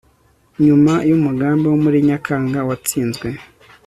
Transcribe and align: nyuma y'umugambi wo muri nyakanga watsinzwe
nyuma 0.65 0.93
y'umugambi 1.09 1.65
wo 1.71 1.77
muri 1.83 1.97
nyakanga 2.07 2.59
watsinzwe 2.67 3.27